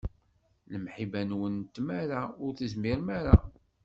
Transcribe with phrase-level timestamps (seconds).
[0.71, 3.35] Lemḥiba-nwen d tamara, ur tezmirem ara.